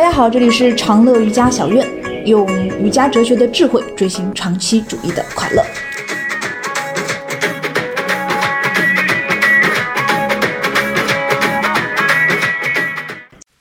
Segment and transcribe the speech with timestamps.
[0.00, 1.86] 大家好，这里是长乐瑜伽小院，
[2.24, 2.48] 用
[2.82, 5.62] 瑜伽哲学的智慧追寻长期主义的快乐。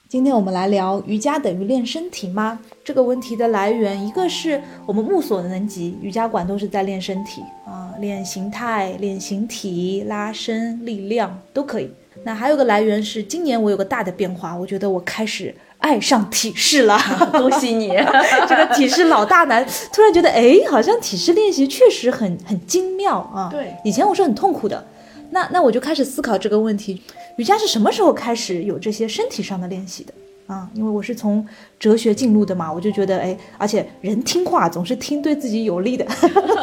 [0.08, 2.58] 今天我们来聊瑜伽等于练身体吗？
[2.86, 11.92] 这个问题的来源，一个是我们目所能及，瑜伽馆都是在练身体啊，练形态、练形体、拉伸、力量都可以。
[12.24, 16.98] 那还有个来源是，今年我有个大的变化，我觉得我开始爱上体式了。
[17.34, 17.90] 恭喜你，
[18.48, 23.50] 这个体式老大难，突然觉得，哎，好像体式练习确实很很精妙啊。
[23.52, 24.86] 对，以前我是很痛苦的，
[25.32, 27.02] 那那我就开始思考这个问题：
[27.38, 30.14] 瑜伽是什么时候开始有这些身体上的练习的？
[30.50, 31.46] 啊，因为我是从
[31.78, 36.04] 哲学进入的嘛，我就觉得，哎，而且人听话总是听对自己有利的。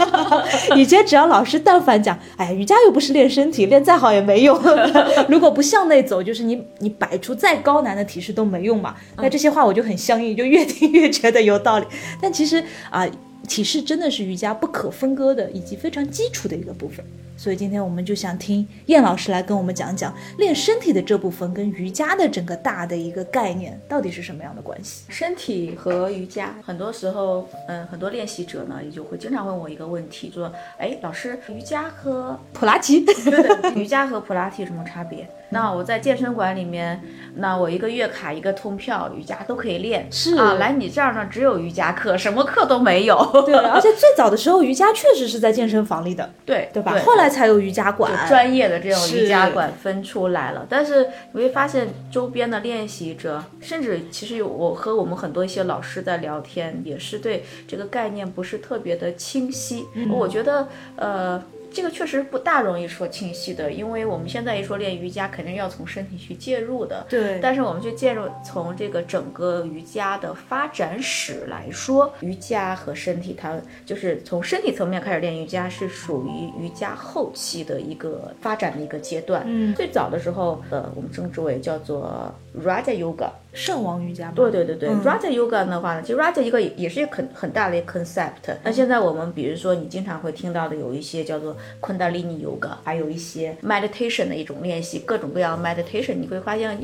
[0.74, 4.60] 以前只要老师但凡讲，哎呀，瑜伽又不是练身体，练再好也没用。
[5.30, 8.96] 如果不向内走，就是你你摆出再高难的体式都没用嘛。
[9.18, 11.86] 那这些话我就很相应，就越听越觉得有道理。
[12.20, 12.60] 但其实
[12.90, 13.08] 啊，
[13.46, 17.04] 体式真的是瑜伽不可分割的以及非常基础的一个部分。
[17.36, 25.04] 所以今天我们就想听燕老师来跟我们讲讲练身体的这部分跟瑜伽的整个大的一个概念到底是什么样的关系。
[25.08, 33.04] 身体和瑜伽，很多时候，嗯，很多练习者呢也就会经常问我一个问题，说，哎，老师，瑜伽和普拉提，
[33.76, 35.28] 瑜伽和普拉提有什么差别？
[35.50, 37.00] 那我在健身馆里面，
[37.36, 40.08] 那我一个月卡一个通票，瑜伽都可以练。
[40.10, 43.16] 是啊，来你这儿呢，只有瑜伽课，什么课都没有。
[43.46, 46.98] 对，而且最早的时候，瑜伽确实是在健身房里的，对对吧？
[47.04, 50.66] 后来才有瑜伽馆，专业的这种瑜伽馆分出来了。
[50.68, 59.84] 但是你会发现，周边的练习者，甚至其实有我和我们很多一些老师在聊天，也是对这个概念不是特别的清晰。
[60.10, 61.42] 我觉得，呃。
[61.76, 67.04] 这个确实不大容易说清晰的，因为我们现在一说练瑜伽，肯定要从身体去介入的。
[67.06, 67.38] 对。
[67.42, 73.54] 但是我们去介入从这个整个瑜伽的发展史来说，瑜伽和身体，它
[73.84, 79.42] 就是从身体层面开始练瑜伽，是属于瑜伽后期的一个发展的一个阶段。
[79.44, 79.74] 嗯。
[79.74, 82.34] 最早的时候，呃，我们称之为叫做
[82.64, 83.30] Raja Yoga。
[83.52, 84.32] 圣王瑜伽吗？
[84.36, 88.54] 对对对对，Raja Yoga 的话呢，其实 Raja 一个也是一个很很大的一个 concept。
[88.62, 96.78] 那现在我们比如说你经常会听到的有一些叫做 Kundalini Yoga，还有一些 meditation 的一种练习，各种各样 meditation，你会发现，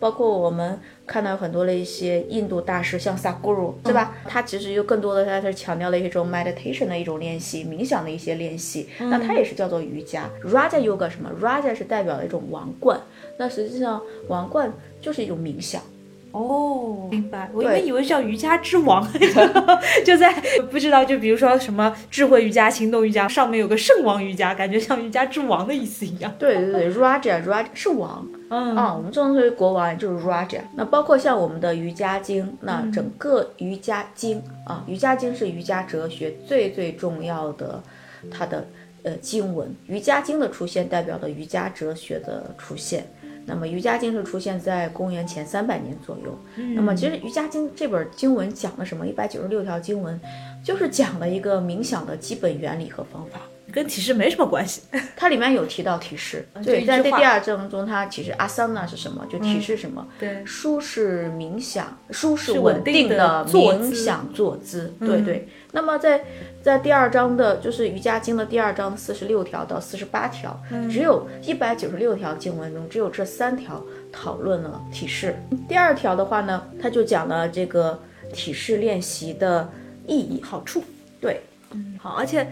[0.00, 4.16] 包括我们看到很多的一些印度大师，像 Sadhguru，对吧？
[4.26, 8.88] 他其实又更多的他是强调了一种 meditation 的一种练习，冥想的一些练习。
[8.98, 10.28] 那它也是叫做瑜伽。
[10.42, 13.00] Raja Yoga 什么？Raja 是代表了一种王冠，
[13.38, 14.72] 那实际上王冠
[15.06, 15.80] 就是一种冥想。
[16.32, 17.48] 哦，明白。
[17.54, 19.08] 我原本以为叫瑜伽之王，
[20.04, 20.34] 就在
[20.68, 26.34] 不知道，就比如说什么智慧瑜伽、行动瑜伽，上面有个圣王瑜伽，感觉像瑜伽之王的意思一样。
[26.36, 30.62] 对对对，Raja，Raja 是王，嗯啊，我们称之为国王，就是 Raja。
[30.74, 37.80] 那包括像我们的瑜伽经，那整个瑜伽经啊，瑜伽经是瑜伽哲学最最重要的
[38.30, 38.66] 它的
[39.04, 39.72] 呃经文。
[39.86, 43.06] 瑜伽经的出现，代表了瑜伽哲学的出现。
[43.46, 46.36] 那么《瑜伽经》是出现在公元前三百年左右。
[46.74, 49.06] 那么其实《瑜伽经》这本经文讲了什么？
[49.06, 50.20] 一百九十六条经文，
[50.64, 53.40] 就是讲了一个冥想的基本原理和方法，
[53.72, 54.82] 跟体式没什么关系。
[55.16, 59.26] 它里面有提到体式，对，在这第二章中，它其实阿桑那是什么？
[59.30, 60.06] 就体式什么？
[60.18, 64.94] 对，舒适冥想，舒适稳定的冥想坐姿。
[65.00, 65.48] 对对。
[65.72, 66.24] 那么在
[66.62, 70.58] 在第二章的，就是《瑜伽经》的第二章四十六条到四十八条，
[70.90, 75.36] 只有一百九十六条经文中，只有这三条讨论了体式。
[75.68, 78.00] 第二条的话呢，它就讲了这个
[78.32, 79.70] 体式练习的
[80.06, 80.82] 意义、好处。
[81.20, 82.46] 对，嗯，好，而且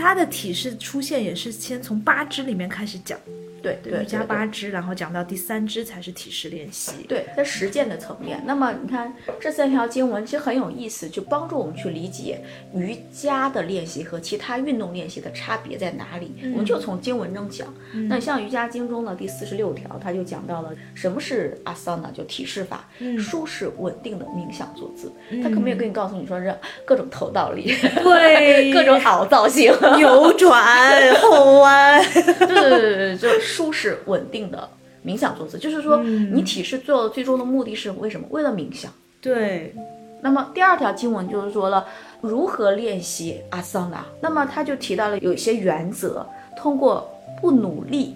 [0.00, 3.18] 它的体式出现也是先从八支里面开始讲。
[3.62, 6.92] 对瑜伽八支，然后讲到第三支才是体式练习。
[7.08, 8.42] 对，在实践的层面。
[8.46, 12.40] 那么你看这三条经文其实很有意思，就帮助我们去理解
[12.74, 16.32] 瑜伽的练习和其他运动练习的差别在哪里。
[16.52, 17.66] 我们就从经文中讲。
[18.08, 22.88] 那像瑜伽经中的第四十六条，它就讲到了什么是阿桑呢，就体式法，
[23.18, 25.12] 舒适稳定的冥想坐姿。
[25.42, 26.54] 他可没有跟你告诉你说是
[26.84, 30.64] 各种头倒立，对， 各种凹造型，扭转、
[31.20, 33.28] 后弯，对对对对，就。
[33.50, 34.68] 舒适稳定的
[35.04, 38.26] 冥想坐姿，就是说你体式做最终的目的是为什么？
[38.30, 38.92] 为了冥想。
[39.20, 39.74] 对。
[40.22, 41.86] 那么第二条经文就是说了
[42.20, 46.26] 如何练习阿桑达，那么他就提到了有一些原则，
[46.56, 47.10] 通过
[47.40, 48.14] 不努力。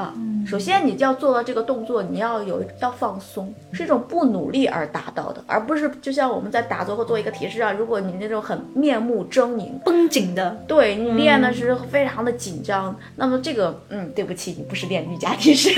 [0.00, 0.14] 啊。
[0.46, 15.68] 首先，你就要做到这个动作，你要有要放松，是一种不努力而达到的，而不是就像我们在打坐或做一个体式啊，如果你那种很面目狰狞、绷紧的，对你练的是非常的紧张，那么这个，嗯，对不起，你不是练瑜伽体式。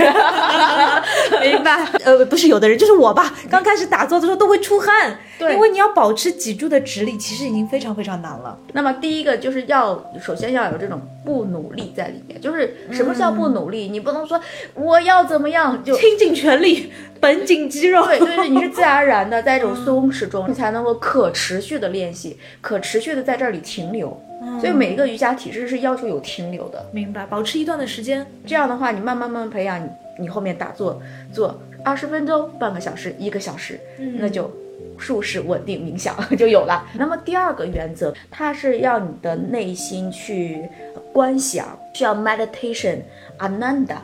[1.43, 1.85] 明白？
[2.05, 8.57] 呃，不是有的人就是我吧，刚开始打坐的时候都会出汗，对因为你要保持脊柱的直立，其实已经非常非常难了。
[8.73, 13.89] 那么第一个就是要首先要有这种不努力在里面，就是什么叫不努力？
[13.89, 14.41] 你不能说
[14.75, 15.97] 我要怎么样就。
[15.97, 18.05] 倾尽全力，绷紧肌肉。
[18.07, 24.21] 对对对，你是自然而然的在一种松弛中，你才能够可持续的练习，可持续的在这里停留。
[24.61, 26.85] 所以每一个瑜伽体式是要求有停留的。
[26.93, 28.27] 明白，保持一段的时间。
[28.45, 29.89] 这样的话，你慢慢慢慢培养，你
[30.19, 31.01] 你后面打坐
[31.33, 33.79] 做二十分钟、半个小时、一个小时，
[34.19, 34.51] 那就
[34.99, 36.85] 舒适稳定冥想 就有了。
[36.95, 40.69] 那么第二个原则，它是要你的内心去
[41.13, 42.99] 观想，需要 meditation
[43.43, 43.97] ananda。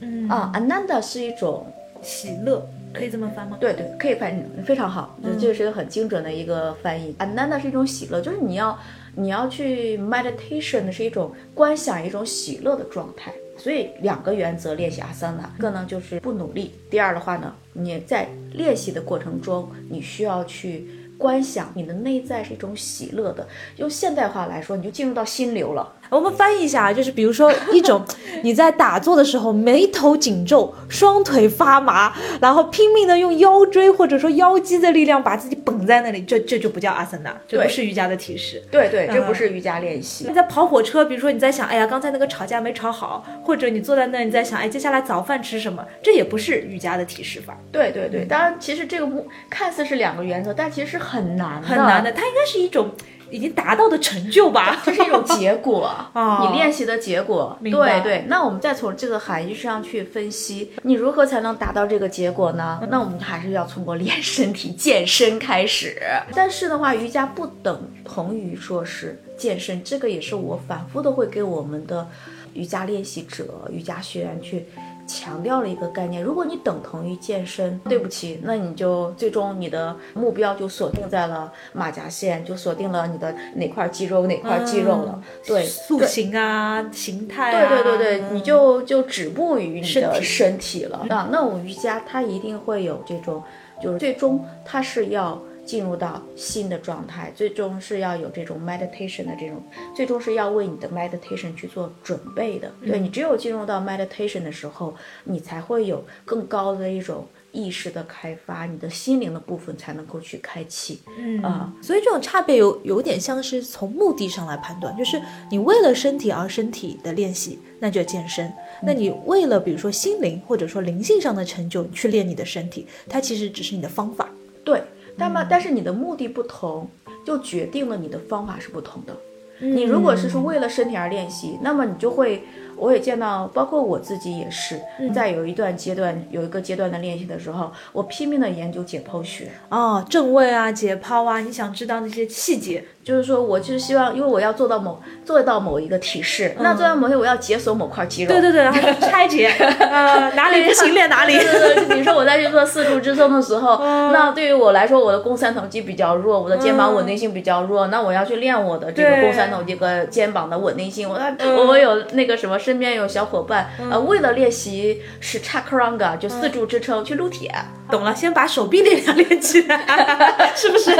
[0.00, 1.66] 嗯啊，ananda 是一种
[2.02, 3.56] 喜乐，可以这么翻吗？
[3.60, 7.14] 对对，可以翻译非常好，这这是一个很精准的一个翻译。
[7.18, 8.78] Ananda 是一种喜乐，就是你要
[9.14, 13.32] 你要去 meditation 的是一种观想一种喜乐的状态。
[13.58, 20.88] 所以两个原则练习阿桑纳，一个呢就是不努力，第二的话呢，你在练习的过程中，你需要去
[21.18, 23.46] 观想你的内在是一种喜乐的。
[23.76, 25.92] 用现代化来说，你就进入到心流了。
[26.10, 28.04] 我们翻译一下啊，就是比如说一种
[28.42, 38.62] 你在打坐的时候眉头紧皱、双腿发麻，然后拼命的用腰椎或者说腰肌的力量把自己绷在那里，这这就不叫阿森纳，这不是瑜伽的体式。
[38.70, 40.26] 对对，这不是瑜伽练习。
[40.28, 45.84] 你在跑火车，比如说你在想，哎呀，刚才那个吵架没吵好，或者你坐在那，你在想，哎，接下来早饭吃什么？
[46.02, 47.56] 这也不是瑜伽的体式法。
[47.70, 52.10] 对对对，当然，其实这个目看似是两个原则，但其实是很难的，很难的。
[52.12, 52.90] 它应该是一种
[53.30, 57.56] 已经达到的成就吧，就是一种结果， 哦你练习的结果。
[57.62, 62.80] 对对，那我们再从这个含义上去分析，你如何才能达到这个结果呢？
[62.90, 66.00] 那我们还是要通过练身体、健身开始。
[66.34, 72.06] 但是的话，瑜伽不等同于说是健身，这个也是我反复的会给我们的
[72.54, 74.66] 瑜伽练习者、瑜伽学员去。
[75.10, 85.20] 强调了一个概念，如果你等同于健身，对不起，那你就最终你的目标就锁定在了马甲线，就锁定了你的哪块肌肉哪块肌肉了。
[85.44, 91.28] 对，塑形啊，形态对啊，对对对，你就就止步于你的身体了啊。
[91.32, 93.42] 那我们瑜伽它一定会有这种，
[93.82, 99.62] 就是最终它是要进入到新的状态，最终是要有这种 meditation 的这种，
[99.94, 102.72] 最终是要为你的 meditation 去做准备的。
[102.84, 107.24] 对你只有进入到 meditation 的时候，你才会有更高的一种。
[107.52, 115.20] 意识的开发，你的心灵的部分才能够去开启，嗯啊，所以这种差别有有点像是从目的上来判断，就是
[115.50, 118.48] 你为了身体而身体的练习，那就健身；
[118.84, 124.30] 那你为了比如说心灵或者说灵性上的成就去练你的身体，它其实只是你的方法。
[124.62, 124.80] 对，
[125.20, 126.88] 那么但是你的目的不同，
[127.24, 129.14] 就决定了你的方法是不同的。
[129.60, 132.42] 你如果是说为了身体而练习，那么你就会，
[132.80, 134.80] 我也见到，包括我自己也是，
[135.14, 151.34] 在有一段阶段有一个阶段的练习的时候，我拼命的研究解剖学，哦，正位啊，解剖啊，你想知道那些细节，就是说我就是希望，因为我要做到某做到某一个体式，那做到某些我要解锁某块肌肉，对对对，然后 拆解，呃，哪里不行练哪里。
[151.36, 153.78] 对对对，比如说我在去做四柱支撑的时候，
[154.12, 161.08] 那对于我来说，我的肱三头肌比较弱，我的肩膀稳定性比较弱，那我要去练我的这个肱三头肌和肩膀的稳定性。
[161.10, 167.52] 我我有那个什么，身边有小伙伴，呃，为了练习是 chakranga，就四柱支撑去撸铁。
[167.90, 170.94] 懂了，先把手臂力量练起来， 是不是？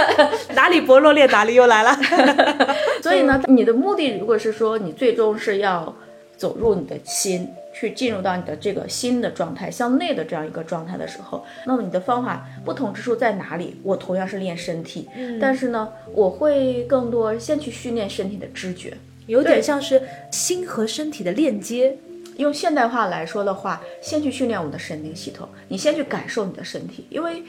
[0.57, 1.97] 哪里薄弱练哪里又来了。
[3.01, 5.95] 所以呢，你的目的如果是说你最终是要
[6.37, 13.77] 走入你的心，去进入到你的这个新的状态，向内的这样一个状态的时候，那么你的方法不同之处在哪里？
[13.85, 15.09] 我同样是练身体，
[15.41, 18.95] 但是呢，我会更多先去训练身体的知觉。
[19.31, 21.97] 有点像是心和身体的链接。
[22.37, 27.43] 用现代化来说的话，先去训练我们的神经系统，你先去感受你的身体，因为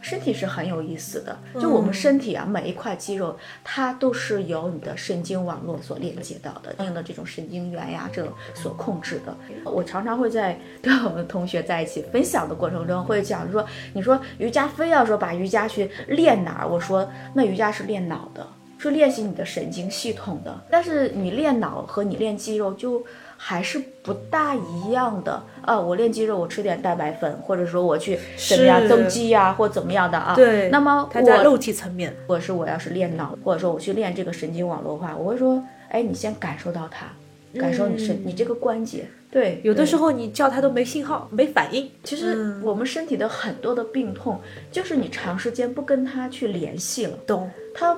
[0.00, 1.38] 身体是很有意思的。
[1.60, 9.36] 就我们身体啊，每一块肌肉，它都是由你的神经网络所连接到的，相应的这种神经元呀，这所控制的。
[9.70, 16.66] 我常常会在 跟我们同学在一起分享的过程中，会讲说，你说瑜伽非要说把瑜伽去练哪儿？
[16.66, 18.46] 我说那瑜伽是练脑的。
[18.80, 23.04] 是练习你的神经系统的，但是你练脑和你练肌肉就
[23.36, 25.42] 还是不大一样的。
[25.62, 25.78] 啊！
[25.78, 28.18] 我练肌肉，我吃点蛋白粉，或者说我去
[28.48, 30.34] 怎么样增肌呀、或怎么样的啊？
[30.34, 37.06] 对，那么我它在肉体层面，或者是我要是练脑，或者说我去练这个神经网络的话，我会说，哎，你先感受到它，
[37.60, 41.88] 感受你身、你这个关节，对，有的时候你叫它都没信号，没反应。
[42.02, 44.40] 其实我们身体的很多的病痛，
[44.72, 47.94] 就是你长时间不跟它去联系了，懂，它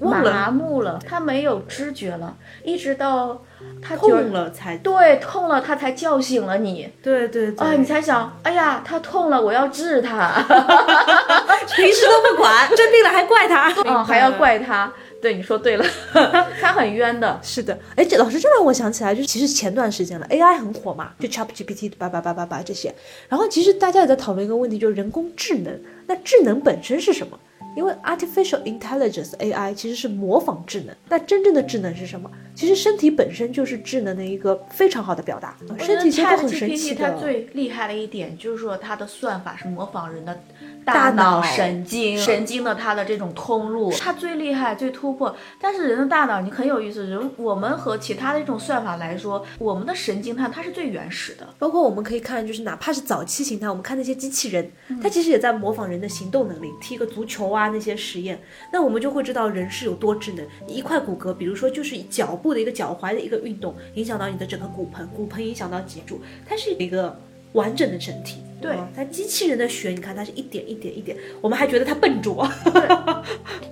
[0.00, 3.42] 麻木了，他没有知觉了，一直到
[3.80, 10.30] 他痛了才对痛了，他才叫醒了你对对对，啊，你才想，哎呀，他痛了，我要治他，
[11.76, 14.34] 平时都不管， 生病了还怪他，嗯，还要。
[14.34, 14.92] 怪他。
[15.22, 15.84] 对，你说对了，
[16.60, 17.38] 他很冤的。
[17.42, 22.92] 是的，哎，这老师这让我想起来，就是其实前段时间了，AI 很火嘛，就 ChatGPT 叭叭叭叭叭这些，
[23.28, 25.80] 然后其实大家也在讨论一个问题，就是人工智能。
[26.06, 27.38] 那智能本身是什么？
[27.76, 32.30] 因为 artificial intelligence AI 其实是模仿智能，那真正的智能是什么？
[32.54, 37.10] 其实身体本身就是智能的一个非常好的表达，身体结构很神奇它。
[37.10, 40.38] 最厉害的一点就是说，它的算法是模仿人的
[40.84, 45.34] 大脑神经，神经的它的这种通路，它最厉害、最突破。
[45.60, 51.48] 但是人的大脑，你很有意思，人我们和其他的一种算法来说，我们的神经它它是最原始的。
[51.58, 54.70] 包括我们可以看，就是哪怕是早期形态，我们看那些机器人，
[55.02, 58.40] 它其实也在模仿人的行动能力，踢个足球啊那些实验，
[58.72, 60.46] 那我们就会知道人是有多智能。
[60.68, 67.18] 一块骨骼，比如说就是脚部的一个脚踝的一个运动，影响到你的整个骨盆，骨盆影响到脊柱，它是一个
[67.54, 68.42] 完整的整体。
[68.60, 72.46] 对嗯它机器人的学，你看它是一点一点一点，我们还觉得它笨拙，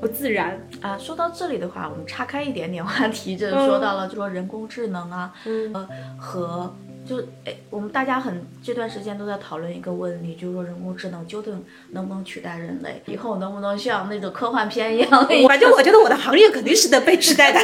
[0.00, 0.58] 不自然。
[0.80, 5.88] 啊，说到这里的话，我们岔开一点点话题，就是说到了，就说人工智能啊，嗯呃，
[6.18, 6.74] 和
[7.04, 13.02] 就是哎，我们大家很这段时间都在讨论一个问题，就是说人工智能究竟能不能取代人类？
[13.06, 15.10] 以后能不能像那种科幻片一样，
[15.48, 17.60] 反正我觉得我的行业肯定是能被取代的。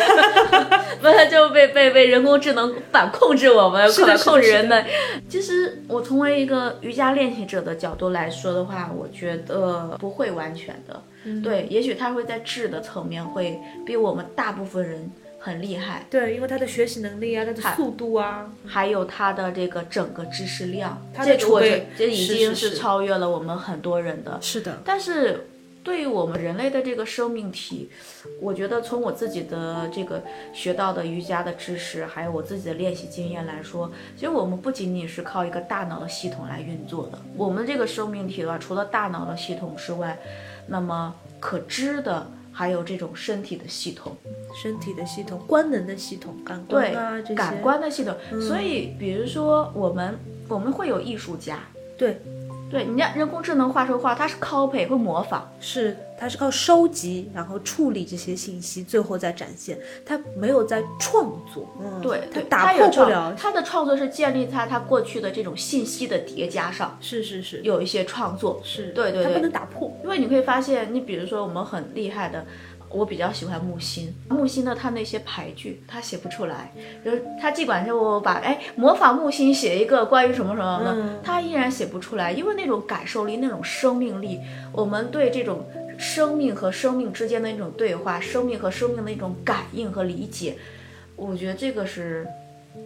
[1.00, 3.88] 不然就被被被人工智能反控制我们，
[4.24, 4.84] 控制人类。
[5.28, 11.02] 其实我从为一个瑜伽练习者的角度来说的话，我觉得不会完全的。
[11.44, 15.10] 对，也许他会在质的层面会比我们大部分人
[15.48, 24.38] 很厉害，对，因为他的学习能力啊，他的速度啊，还有他的这个整个知识量，他的这这已经是是超越了我们很多人的。
[24.42, 25.48] 是的，但是
[25.82, 27.88] 对于我们人类的这个生命体，
[28.40, 37.18] 我觉得从我自己的这个学到的瑜伽的知识，还有我自己的练习经验来说，其实我们不仅仅是靠一个大脑的系统来运作的。
[37.36, 40.18] 我们这个生命体的话，除了大脑的系统之外，
[40.66, 44.16] 那么可知的还有这种身体的系统。
[44.60, 48.12] 身体的系统、官能的系统、感官啊这些，感官的系统。
[48.40, 51.60] 所以，比如说我们我们会有艺术家，
[51.96, 52.20] 对，
[52.70, 68.60] 对，你家人工智能画出画，它是 copy 会模仿，是它是靠收集，然后处理这些信息，最后再展现，它没有在创作，嗯，对，它打破不了，它的创作是建立在它过去的这种信息的叠加上，是是是有一些创作。
[68.62, 72.44] 是，对对对它不能打破，因为你会发现，你比如说我们很厉害的。
[72.90, 76.72] 我比较喜欢木心，木心的他那些排句他写不出来，
[77.04, 84.40] 就是他尽管是我把哎模仿木心写一个关于什么什么的，嗯他依然写不出来，因为那种感受力、那种生命力，
[84.72, 85.66] 我们对这种
[85.98, 90.56] 生命和生命之间的一种对话，生命和生命的一种感应和理解，
[91.16, 92.26] 我觉得这个是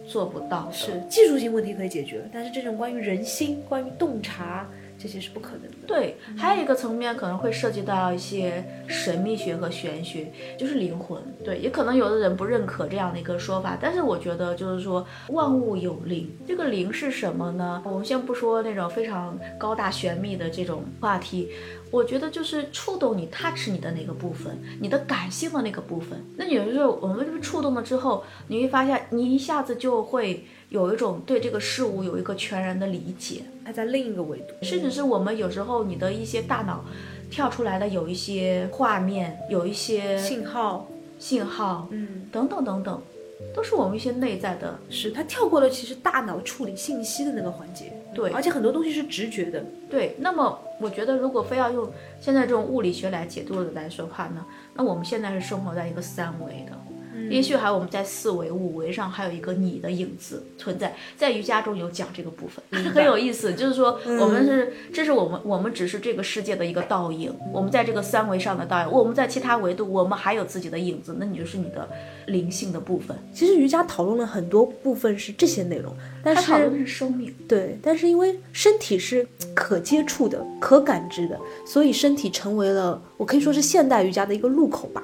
[0.07, 0.71] 做不到的。
[0.73, 4.67] 是技术性问题可以解决，但是这种关于人心、关于洞察
[5.03, 5.85] 这些是不可能的。
[5.85, 11.21] 对，还有一个层面可能会涉及到一些神秘学和玄学，就是灵魂。
[11.43, 16.33] 对，也可能有的人不认可这样的一个说法，但是我觉得就是说万物有灵。
[16.47, 17.83] 这个灵是什么呢？
[17.85, 21.49] 我们先不说那种非常高大玄秘的这种话题，
[21.91, 26.17] 我觉得就是触动你、touch 你的那个部分，你的感性的那个部分。
[26.37, 33.41] 那有的时候我们就是触动了之后，你会发现你一下子就会有一种对这个事物有一个全然的理解。
[33.65, 36.83] 它在另一个维度，甚至是我们有时候你的一些大脑
[37.29, 43.01] 跳出来的有一些画面，有一些信号，信号，嗯，等等等等，
[43.55, 44.77] 都是我们一些内在的。
[44.89, 51.89] 是它跳过了其实大脑处理信息的那个环节，对而且很多东西是直觉的，对，那么我觉得如果非要用
[52.19, 56.77] 现在这种物理学来解读的来说话呢，那我们现在是生活在一个三维的。
[57.29, 63.53] 也许还有我们在四维、五维上还有一个你的影子存在，在瑜伽中有讲这个部分， 很有意思。
[63.53, 71.87] 就是说，我们是，这是我们，我们只是这个世界的一个倒影，我们在这个三维上的倒影，我们在其他维度，我们还有自己的影子，那你就是你的
[72.27, 73.17] 灵性的部分。
[73.33, 85.03] 其实瑜伽讨论了很多部分是这些内容，但是讨论是的是生命，对，但是因为身体是可接触的、可感知的，所以身体成为了我可以说是现代瑜伽的一个入口吧，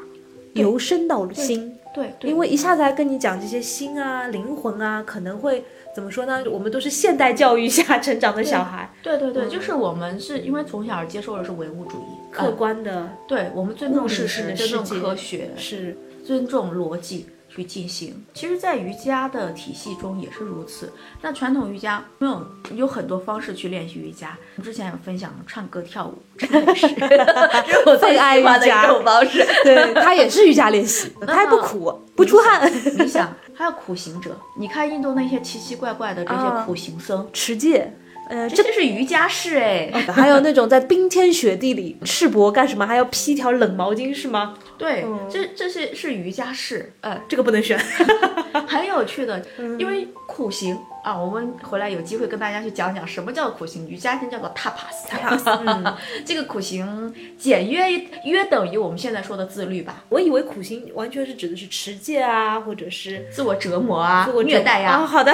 [0.54, 1.76] 由身到心。
[1.94, 2.30] 对，对。
[2.30, 5.64] 因为一下子来跟你讲这些心啊、灵魂啊，可能会
[5.96, 6.44] 怎么说呢？
[6.50, 13.10] 我们都是现代教育下成长的小孩，对对对，就是我们是因为从小接受的是唯物主义，客呃观的。
[13.28, 15.98] 对我们尊重事实，尊重科学，是。
[16.26, 17.26] 尊重逻辑。
[17.60, 18.24] 去进行。
[18.34, 20.94] 其实，在瑜伽的体系中也是如此。
[21.22, 24.38] 那传统瑜伽有有很多方式去练习瑜伽。
[24.56, 29.46] 我之前有分享唱歌跳舞，真的是，这是我最爱瑜伽的一种方式。
[29.64, 32.72] 对，它也是瑜伽练习，它还不苦，不出汗。
[32.98, 37.94] 你想，还有苦行者，你看印度那些奇奇怪怪的这些啊苦行僧，持戒，
[38.30, 39.92] 呃，这就是瑜伽式哎。
[40.08, 44.56] 还有那种在冰天雪地里赤膊干什么，还要披条冷毛巾是吗？
[44.80, 47.78] 对，嗯这这些是瑜伽室，呃，这个不能选。
[48.68, 55.08] 很有趣的，嗯因为苦行啊，我们回来有机会跟大家去讲讲什么叫苦行，瑜伽经叫做 tapas。
[55.66, 57.92] 嗯这个苦行简约
[58.26, 65.06] 约等于我们现在说的自律吧，我以为苦行完全是指的是持戒啊，或者是自我折磨啊自我，虐待呀、啊。
[65.06, 65.34] 好的，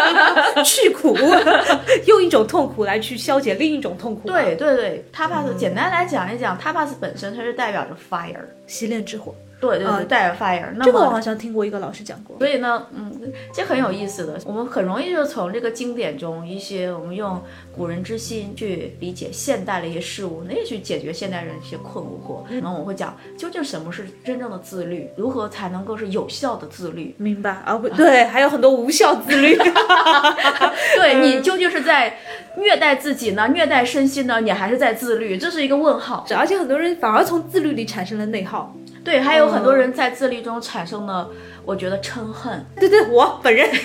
[0.64, 1.16] 去苦，
[2.06, 8.36] 用一种痛苦来去消解另一种痛苦。，对对对，tapas、简嗯单来讲一讲，tapas 本身它是代表着 fire，
[8.66, 10.72] 洗炼之火，对对对，啊代表 fire。
[10.76, 12.38] 那这个我好像听过一个老师讲过。
[12.38, 14.38] 所以呢，嗯，这很有意思的。
[14.44, 17.42] 我们很容易就从这个经典中一些我们用
[17.76, 22.44] 古人之心去理解现代的一些事物，那也去解决现代人一些困惑。
[22.48, 27.14] 嗯那、我会讲究竟什么是真正的自律，如何才能够是有效的自律？
[27.18, 27.76] 明白啊？
[27.76, 29.56] 不对，还有很多无效自律。
[30.96, 32.16] 对你究竟是在
[32.56, 35.36] 虐待自己呢，虐待身心呢，你还是在自律？
[35.36, 36.24] 这是一个问号。
[36.36, 38.74] 而且很多人反而从自律里产生了内耗。
[39.04, 41.28] 对，还有很多人在自律中产生了，
[41.64, 42.66] 我觉得嗔恨。
[42.78, 43.68] 对对，我本人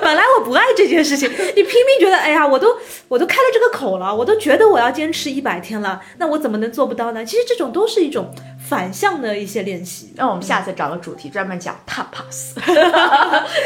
[0.00, 2.76] 本来我不爱这件事情，你拼命觉得，哎呀，我都
[3.08, 7.24] 我都开了这个口了，我都觉得我要坚持一百天了，那我怎么能做不到呢？
[7.24, 8.32] 其实这种都是一种
[8.68, 10.12] 反向的一些练习。
[10.14, 12.52] 那我们下次找个主题专门讲 tapas，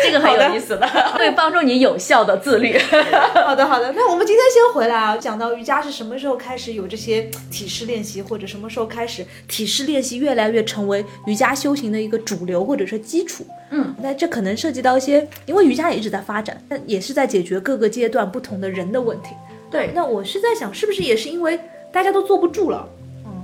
[0.05, 0.87] 这个很有意思的，
[1.19, 2.79] 会帮助你有效的自律。
[3.45, 13.45] 好的好的，那我们今天先回来啊，讲到瑜伽是什么时候开始有这些体式练习，或者什么时候开始体式练习越来越成为瑜伽修行的一个主流或者是基础。
[13.71, 19.31] 嗯，那这可能涉及到一些，因为瑜伽也一直在发展，但也是在解决各个阶段不同的人的问题。
[19.71, 21.59] 对，那我是在想，是不是也是因为
[21.91, 22.87] 大家都坐不住了？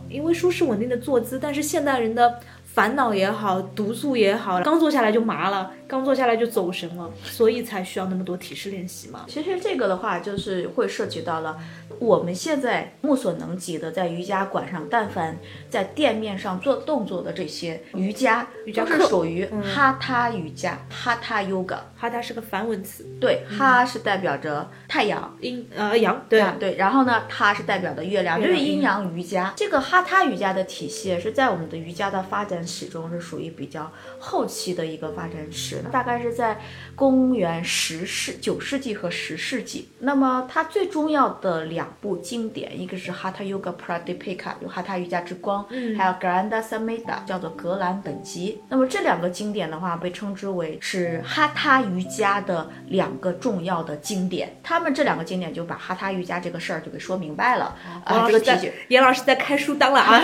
[0.08, 9.24] 因为舒适稳定的坐姿，但是现代人的烦恼也好，毒素也好，刚坐下来就麻了，刚坐下来就走神了，所以才需要那么多体式练习嘛。
[9.26, 11.58] 其实这个的话，就是会涉及到了
[11.98, 15.36] 我们现在目所能及的，在瑜伽馆上，但凡
[15.70, 21.78] 在店面上做动作的这些瑜伽，瑜伽课都是属于哈他瑜伽，哈他 yoga。
[22.00, 29.52] 哈，他是个梵文词，对，哈是代表着太阳，阴呃阳，对啊，对，然后呢，它是代表的月亮，月亮就是阴阳瑜伽。
[29.56, 36.58] 这个哈他瑜伽的体系是在我们的瑜伽的发展史中是属于比较后期的一个发展史，大概是在
[36.94, 39.88] 公元十世九世纪和十世纪。
[40.00, 45.64] 那么它最重要的两部经典，一个是哈他 Yoga Pradipika，有哈他瑜伽之光，
[45.96, 48.60] 还有 Granda Samhita，叫做格兰本集。
[48.68, 54.56] 那么这两个经典的话，被称之为是哈他瑜伽的两个重要的经典。
[54.62, 58.72] 他们这两个经典就把哈他瑜伽这个事儿就给说明白了啊，这个体在系。
[58.88, 60.20] 严老师在开书单了啊，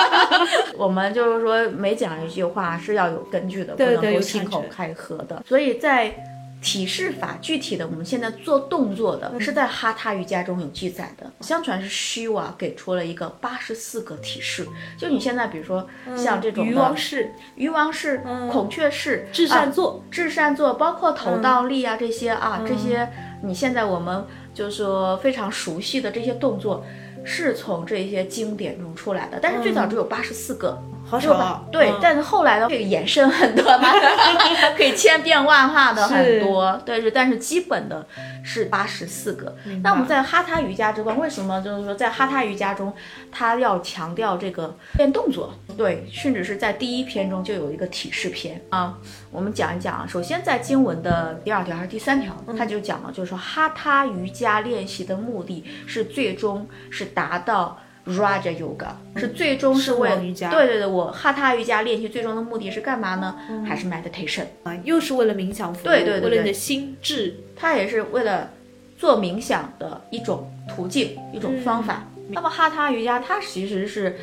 [0.78, 5.42] 我们就是说每讲一句话是要有根据的，对对不能够信口开河的。
[5.46, 6.14] 所以在
[6.62, 11.30] 体式法具体的，我们现在做动作的嗯是在哈他瑜伽中有记载的。
[11.40, 14.66] 相传是 Shiva 给出了一个八十四个体式，
[14.98, 23.08] 就你现在比如说像这种鱼王式、鱼王式、孔雀式、至善啊坐，至善坐，包括头倒立啊、这些嗯啊，这些
[23.42, 26.84] 你现在我们就是说非常熟悉的这些动作，
[27.24, 29.38] 是从这些经典中出来的。
[29.40, 30.78] 但是最早只有八十四个，
[31.10, 31.62] 好只有八少啊。
[31.72, 33.88] 对，嗯但是后来的这个衍生很多嘛，
[34.76, 36.80] 可以千变万化的很多。
[36.86, 38.06] 对，是，但是基本的
[38.44, 39.54] 是八十四个。
[39.82, 42.92] 那我们在哈他瑜伽之光，为什么就是说在哈他瑜伽中，
[43.32, 45.52] 它要强调这个练动作？
[45.76, 48.96] 对，甚至是在第一篇中就有一个体式篇啊。
[49.30, 57.78] 我们讲一讲啊，首先在经文的第二条还是第三条，他就讲了，就是说哈他瑜伽练习的目的是最终是达到。
[58.16, 63.36] Raja Yoga 是最终是为了瑜伽对对对，我哈他瑜伽练习最终的目的是干嘛呢？
[63.66, 64.44] 还是 meditation？
[64.62, 67.34] 啊，又是为了冥想服务，对对对对为了你的心智。
[67.56, 68.50] 它也是为了
[68.96, 72.06] 做冥想的一种途径、一种方法。
[72.28, 74.16] 那么哈他瑜伽它其实是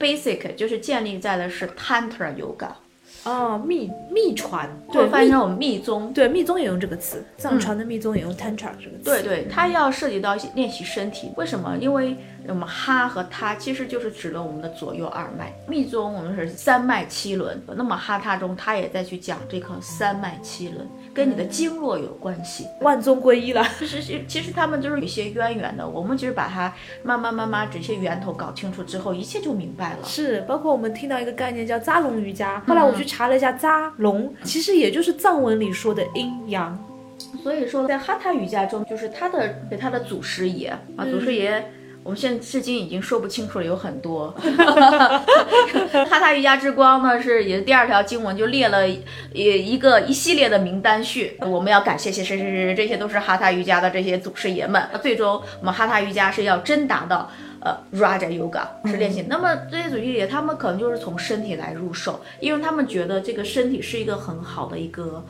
[0.00, 2.70] basic，就是建立在的是 Tantra Yoga，
[3.24, 6.12] 哦，秘秘传，对密翻译成我们密宗。
[6.12, 9.04] 对密宗也用这个词，藏传的密宗也用 tantra 这个词。
[9.04, 11.76] 对对，它要涉及到练习身体，为什么？
[11.78, 15.52] 因为那么哈和他其实就是指了我们的左右二脉。
[15.68, 22.66] 密宗我们是三脉七轮，那么哈他中他也在去讲这个三脉七轮，跟你的经络有关系。
[22.80, 23.64] 万宗归一了。
[23.78, 30.04] 其实其其实他们就是有一些渊源的，我们只是把它慢慢慢慢这些源头搞清楚之后，一切就明白了。
[30.04, 36.78] 是，包括我们听到一个概念叫扎龙瑜伽，后来我去查了一下扎龙，其实也就是藏文里说的阴阳。
[37.42, 41.72] 所以说，在哈他瑜伽中，就是他的给他的祖师爷啊，祖师爷，
[42.04, 44.28] 我们现在至今已经说不清楚了，有很多。
[46.08, 49.00] 哈他瑜伽之光呢，是也是第二条经文就列了一
[49.32, 54.82] 一个一系列的名单序，我们要感谢谢谁谁谁，这些都是哈他瑜伽的这些祖师爷们。
[55.00, 59.24] 最终，我们哈他瑜伽是要真达到呃 Raja Yoga 是练习。
[59.28, 65.24] 那么这些祖师爷他们可能就是从身体来入手，因为他们觉得这个身体是一个很好的一个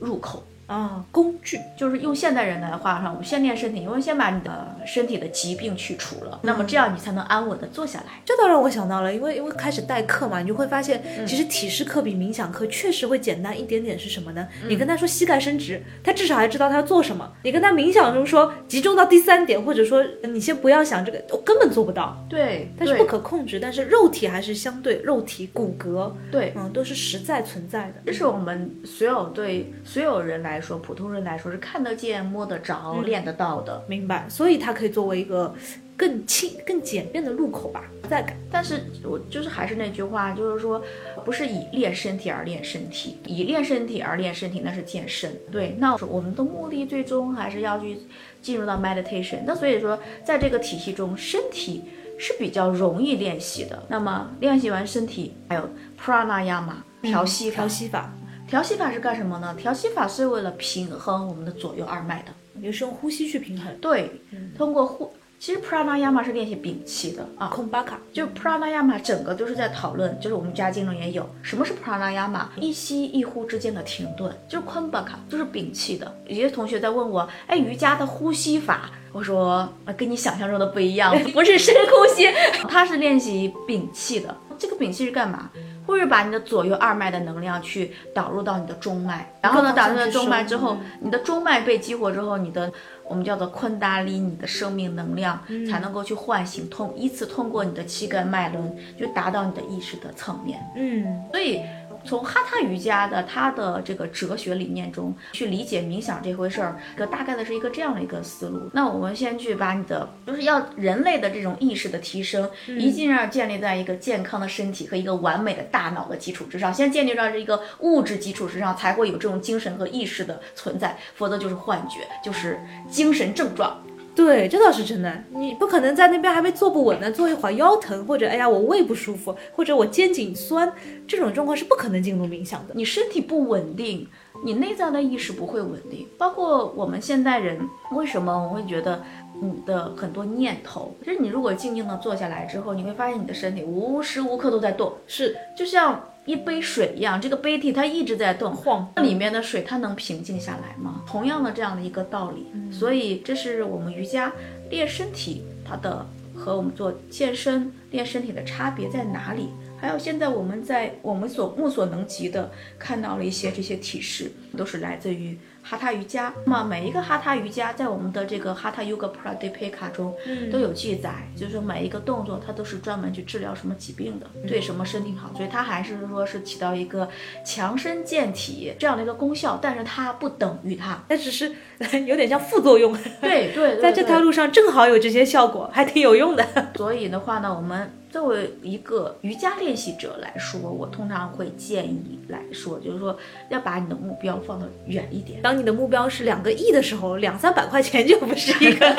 [0.00, 0.42] 入口。
[0.68, 8.22] 啊，工具就是用现代人来话上，我们先练身体，因为先把你的身体的疾病去除了，那么这样你才能安稳的坐下来。
[8.24, 13.98] 这倒让我想到了，因为因为开始代课嘛，你就会发现，其实体式课比冥想课确实会简单一点点。
[13.98, 14.46] 是什么呢？
[14.68, 17.28] 你跟他说膝盖伸直，他至少还知道他要做什么。
[17.42, 22.16] 你跟他冥想中说集中到第三点，或者说你先不要想这个，我根本做不到。
[22.28, 27.94] 对，但是不可控制，但是肉体还是相对肉体骨骼，对，嗯，都是实在存在的。
[28.06, 33.82] 这是我们所有对所有人来说，普通人来说是看得见、摸得着、练得到的。
[33.88, 35.54] 明白，所以它可以作为一个
[35.96, 38.36] 更轻、更简便的入口吧，在感。
[38.50, 40.82] 但是我就是还是那句话，就是说，
[41.24, 45.34] 不是以练身体而练身体，以练身体而练身体，那是健身。
[45.50, 47.98] 对，那我们的目的最终还是要去
[48.40, 49.38] 进入到 meditation。
[49.44, 51.84] 那所以说，在这个体系中，身体
[52.18, 53.82] 是比较容易练习的。
[53.88, 55.68] 那么练习完身体，还有
[56.00, 57.56] pranayama 调息法。
[57.56, 58.12] 调息法，
[58.48, 59.54] 调息法是干什么呢？
[59.58, 62.32] 调息法是为了平衡我们的左右二脉的。
[62.60, 63.72] 也是用呼吸去平衡。
[63.78, 64.10] 对，
[64.56, 67.46] 通过呼，其实 pranayama 是练习屏气的啊。
[67.46, 76.12] 空巴卡，就 pranayama 整个都是在讨论，就是我们家经中也有什么是 pranayama，一吸一呼之间的停顿，就是 k u m b a k a 就是屏气的。
[76.26, 82.26] 有些同学在问我，哎，瑜伽的呼吸法，我说呃跟你想象中的不一样，不是深呼吸，
[82.68, 84.36] 它是练习屏气的。
[84.58, 85.48] 这个屏气是干嘛？
[85.88, 92.70] 或者把你的左右二脉的能量去导入到你的中脉，然后呢，导入到中脉之后，你的中脉被激活之后，你的
[93.04, 100.60] 我们叫做昆达里，你的生命能量才能够去唤醒，通依次通过你的七根脉轮，就达到你的意识的层面。
[100.76, 101.62] 嗯，所以
[102.04, 108.70] 从哈他瑜伽的他的这个哲学理念中去理解冥想这回事儿，个大概的是一个这样的一个思路。
[108.72, 122.58] 那我们先去把你的就是要人类的这种意识的提升，一定要建立在一个健康的身体和一个完美的大脑的基础之上，先建立到这一个物质基础之上，才会有这种精神和意识的存在，否则就是幻觉，就是
[122.90, 123.82] 精神症状。
[124.18, 125.22] 对，这倒是真的。
[125.30, 130.72] 你不可能在那边还没坐不稳呢，坐一会儿腰疼，或者哎呀我胃不舒服，或者我肩颈酸，
[131.06, 132.74] 这种状况是不可能进入冥想的。
[132.74, 134.08] 你身体不稳定，
[134.44, 136.04] 你内在的意识不会稳定。
[136.18, 137.60] 包括我们现代人，
[137.92, 139.04] 为什么我会觉得
[139.40, 151.02] 你的很多念头，就是你如果静静的坐下来之后，你会发现你的身体无时无刻都在动，是就像一杯水一样，这个杯体它一直在动，晃那里面的水它能平静下来吗？
[151.06, 154.30] 同样的这样的一个道理，所以这是我们瑜伽
[154.68, 159.48] 练身体它的和我们做健身练身体的差别在哪里？
[159.80, 166.32] 还有现在我们在我们所目所能及的看到了一些这些体式，都是来自于哈他瑜伽。
[166.44, 170.14] 那么每一个哈他瑜伽在我们的这个哈他 Yoga Pradipika 中
[170.50, 177.08] 都有记载，就是说每一个动作它都是专门去治疗什么疾病的，对什么身体好，所以它还是说是起到一个
[177.44, 181.02] 强身健体这样的一个功效，但是它不等于它。
[181.08, 181.52] 它只是
[182.06, 182.92] 有点像副作用。
[183.20, 186.72] 对 对对，在这条路上正好有这些效果，还挺有用的。
[186.76, 193.16] 所以的话呢，我们作为一个瑜伽练习者来说，我通常会建议来说，就是说
[193.48, 195.40] 要把你的目标放得远一点。
[195.40, 198.90] 当你的目标是两个亿的时候，两三百块钱就不是一个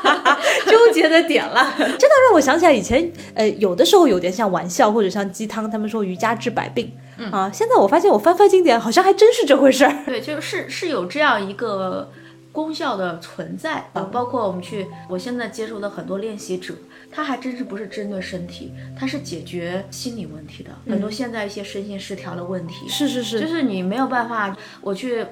[0.66, 1.62] 纠结的点了。
[1.76, 6.90] 真的让我想起来以前，呃，有的时候有点像玩笑或者像鸡汤，他们说瑜伽治百病。
[7.30, 9.94] 啊，现在我发现我翻翻经典，好像还真是这回事儿。
[10.06, 12.10] 对，就是是有这样一个
[12.50, 16.72] 功效的存在啊，包括我们去，我现在接触的很多练习者，
[17.12, 20.70] 他还真是不是针对身体，它是解决心理问题的。
[20.88, 25.26] 很多现在一些身心失调的问题，是是是，就是你没有办法，我去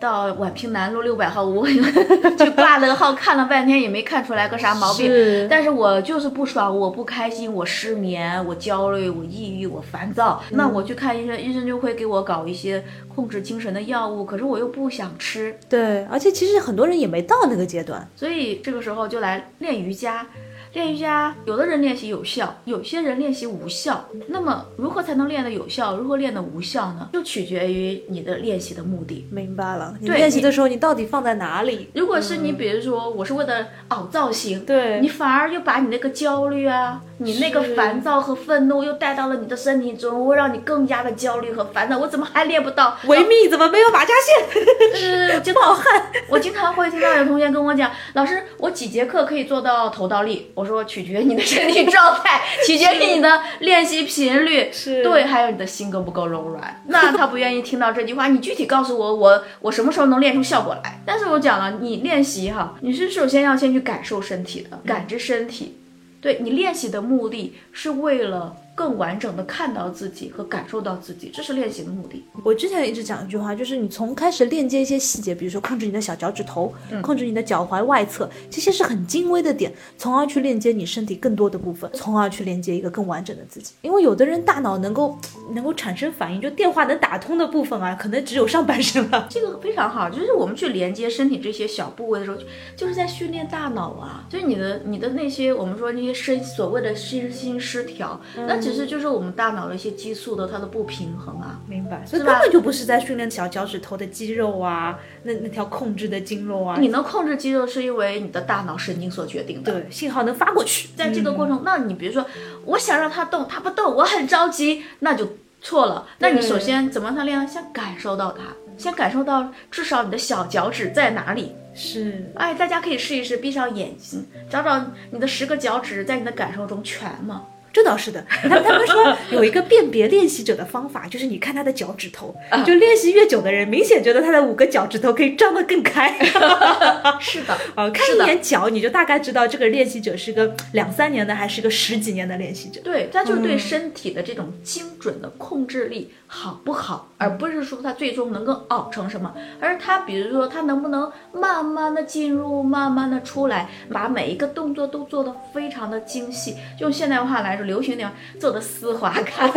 [0.00, 5.06] 到宛平南路六百号，我 去挂了个号，看了半天也没看出来个啥毛病。
[5.06, 10.42] 是但是我就是不爽，我不开心，我失眠，我焦虑，我抑郁，我烦躁。
[10.52, 12.82] 那我去看医生，医生就会给我搞一些
[13.14, 18.08] 控制精神的药物，可是我又不想吃，对，而且其实很多人也没到那个阶段。
[18.14, 20.24] 所以这个时候就来练瑜伽。
[20.72, 24.08] 练瑜伽，有的人练习有效，有些人练习无效。
[24.28, 25.96] 那么如何才能练得有效？
[25.96, 27.08] 如何练得无效呢？
[27.12, 29.26] 就取决于你的练习的目的。
[29.30, 31.88] 明白了，你练习的时候你到底放在哪里？
[31.94, 41.98] 如果是你，比如说我是为了凹造型，对你反而又把你那个焦虑啊，你那个烦躁和愤怒又带到了你的身体中，会让你更加的焦虑和烦躁。
[41.98, 42.96] 我怎么还练不到？
[43.06, 44.94] 维密怎么没有马甲线？
[44.94, 50.50] 是 我经常汗，我经常会听到有同学跟我讲，老师，我几节课可以做到头倒立？
[50.54, 56.82] 我说取决于你的身体状态，取决于你的练习频率， 是对，还有你的心够不够柔软。
[56.86, 61.00] 那他不愿意听到这句话，你具体告诉我，我我什么时候能练出效果来？
[61.04, 65.74] 但是我讲了，你练习哈，你是首先要先去感受身体的，感知身体。
[66.20, 72.24] 对你练习的目的是为了更完整的看到自己和感受到自己，这是练习的目的。
[72.44, 83.72] 我之前一直讲一句话，就是你从开始链接一些细节，比如说控制你的小脚趾头，控制你的脚踝外侧，这些是很精微的点，从而去链接你身体更多的部分，从而去连接一个更完整的自己。
[83.82, 85.18] 因为有的人大脑能够
[85.50, 89.26] 能够产生反应，就电话能打通的部分啊，可能只有上半身了。
[89.28, 92.44] 这个非常好，就是我们去连接身体这些小部位的时候，就
[92.76, 94.24] 就是在训练大脑啊。
[94.28, 101.60] 就是你的你的那些我们说那些身所谓的身心失调，那其实就是我们大脑的一些激素的它的不平衡啊。
[101.66, 109.72] 明白，所以根本就不是在训练小脚趾头的肌肉啊，那那条控制的经络啊，你能控制肌肉，是因为你的大脑神经所决定的。
[109.72, 112.24] 对信号能发过去，在这个过程，那你比如说，
[112.64, 115.26] 我想让它动，它不动，我很着急，那就
[115.60, 116.06] 错了。
[116.18, 117.48] 那你首先怎么让它练？
[117.48, 118.42] 先感受到它，
[118.76, 121.54] 先感受到至少你的小脚趾在哪里。
[121.74, 127.42] 是哎，大家可以试一试，闭上眼睛，找找你的十个脚趾在你的感受中全吗？
[127.72, 132.62] 这倒是的，他他们说有一个辨别练习者的方法， 就是你看他的脚趾头，啊。
[132.62, 136.18] 就练习越久的人，明显觉得他的五个脚趾头可以张得更开。
[137.20, 138.24] 是的，呃， 看是的。
[138.24, 142.80] 一眼脚，你就大概知道这个练习者是个两三年的还是个十几年的练习者。
[142.82, 159.48] 对，他就对身体的这种精准的控制力好不好，而不是说他最终能够熬成什么，而他比如说他能不能慢慢的进入，慢慢的出来，把每一个动作都做得非常的精细，用现代话来说，流行点做的丝滑感。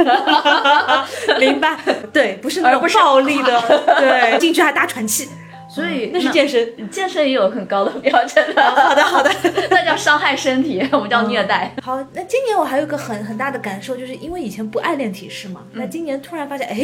[1.39, 1.76] 明白？
[2.13, 3.60] 对，不是那种暴力的，
[3.97, 5.28] 对，进去还大喘气，
[5.67, 6.89] 所以那是健身。
[6.91, 9.32] 健身也有很高的标准的，好的，好的。
[9.71, 11.74] 那叫伤害身体，我们叫虐待。
[11.82, 16.76] 好，那今年我还有一个很很大的感受，就是因为以前不爱练体式嘛，那今年突然发现，哎，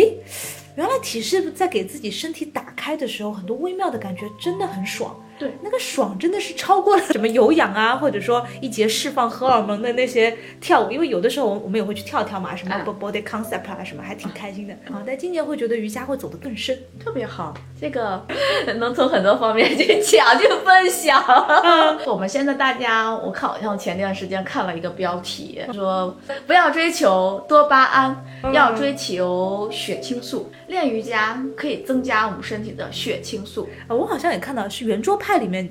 [0.77, 5.19] 原来体式在给自己身体打开的时候，很多微妙的感觉真的很爽。
[5.39, 15.03] 对，那个爽真的是超过了什么有氧啊，或者说一节释放荷尔蒙的那些跳舞，因为有的时候我们我们也会去跳跳嘛，什么嗯 body concept 啊，什么还挺开心的啊。
[15.05, 16.77] 但今年会觉得瑜伽会走得更深。
[16.99, 18.23] 特别好，这个
[18.77, 21.23] 能从很多方面去讲去分享。
[22.07, 26.15] 我们现在大家，我看好像前段时间看了一个标题，说
[26.47, 30.51] 不要追求多巴胺，要追求血清素。
[30.67, 33.67] 练瑜伽可以增加我们身体的血清素。
[33.87, 35.69] 啊，我好像也看到是圆桌派里面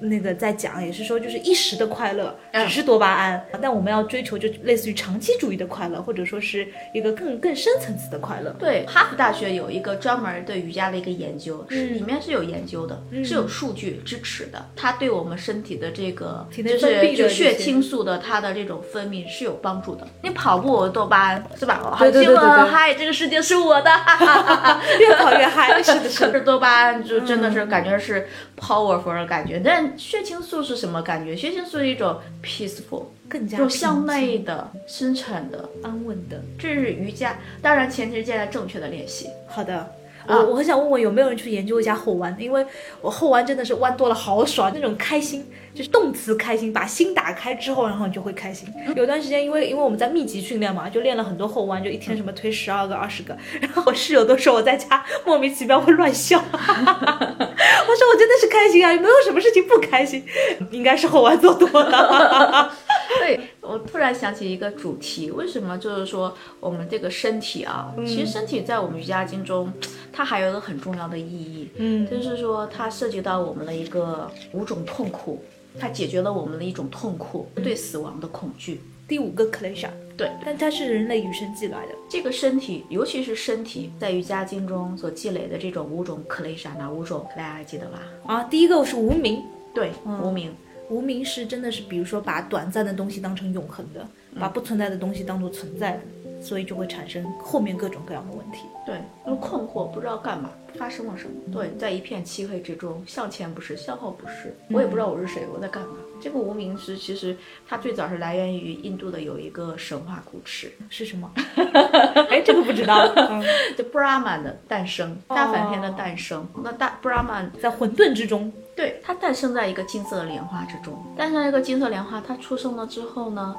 [0.00, 8.50] 那个在讲，也是说就是一时的快乐嗯只是多巴胺，但我们要追求就类似于长期主义的快乐，或者说是一个更更深层次的快乐。
[8.58, 14.64] 对，哈佛大学有一个专门对瑜伽的一个研究，是嗯里面是有研究的，是有数据支持的。
[14.76, 16.70] 它对我们身体的这个体内
[17.14, 20.06] 就是血些清素的它的这种分泌是有帮助的。
[20.22, 21.96] 你跑步多巴胺是吧？
[21.98, 23.90] 对对对很兴奋嗨，这个世界是我的。
[25.00, 26.26] 越跑越嗨，是的，是的。
[26.32, 31.36] 可是多巴胺就真的是感觉是 powerful 的感觉，但血清素是什么感觉？
[31.36, 36.42] 血清素是一种 peaceful，更加有向内的、深沉的，安稳的。
[36.58, 37.38] 这是瑜伽。
[37.62, 39.28] 当然前提是建在正确的练习。
[39.46, 39.94] 好的。
[40.26, 42.66] 我我很想问问有没有人去研究一下后弯，因为
[43.00, 45.42] 我后弯真的是弯多了好爽，那种开心
[45.74, 48.68] 就是动词开心，把心打开之后，然后你就会开心。
[48.96, 60.24] 有段时间因为因为我们在密集训练嘛，就练了很多后弯，就一天什么推十二个、二十个，然后我室友都说我在家莫名其妙会乱笑， 我说我真的是开心啊，有没有什么事情不开心？
[60.70, 62.72] 应该是后弯做多了。
[63.20, 69.72] 对我突然想起一个主题，为什么就是说我们这个身体啊，其实身体在我们瑜伽经中，
[70.12, 75.42] 它还有一个很重要的意义，嗯就是说它涉及到我们的一个五种痛苦，
[75.78, 78.80] 它解决了我们的一种痛苦，对死亡的恐惧。
[79.06, 79.88] 第五个 klesha，
[80.18, 81.94] 对，但它是人类与生俱来的。
[82.10, 87.26] 这个身体，尤其是身体，在瑜伽经中所积累的这种五种 klesha，哪五种？
[87.30, 88.02] 大家还记得吧？
[88.26, 90.54] 啊，第一个是无名，对，无名。
[90.90, 94.06] 无名是真的是，比如说把短暂的东西当成永恒的，
[94.38, 96.00] 把不存在的东西当做存在的，
[96.42, 98.60] 所以就会产生后面各种各样的问题。
[98.86, 101.32] 对，就困惑，不知道干嘛，发生了什么。
[101.52, 105.94] 对，在一片漆黑之中，向前不是，向后不是，我也不知道我是谁，我在干嘛。
[106.20, 107.36] 这个无名氏，其实
[107.66, 111.30] 它最早是来源于印度的有一个神话故事，是什么？
[112.30, 113.06] 哎，这个不知道。
[113.76, 116.46] 就 Brahman 的诞生，大梵天的诞生。
[116.62, 118.52] 那大 Brahman 在混沌之中。
[118.76, 123.56] 对他诞生在一个金色的莲花之中，诞生一个金色莲花，他出生了之后呢，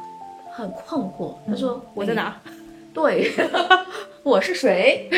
[0.53, 1.35] 很困惑。
[1.45, 2.39] 他说：“我在哪？
[2.93, 3.31] 对，
[4.23, 5.09] 我是谁？